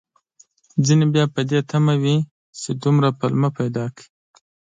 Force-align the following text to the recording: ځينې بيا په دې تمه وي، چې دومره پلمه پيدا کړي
ځينې 0.85 1.05
بيا 1.13 1.25
په 1.35 1.41
دې 1.49 1.59
تمه 1.69 1.95
وي، 2.01 2.17
چې 2.59 2.69
دومره 2.83 3.09
پلمه 3.19 3.49
پيدا 3.59 3.85
کړي 3.95 4.07